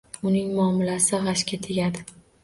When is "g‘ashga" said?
1.27-1.59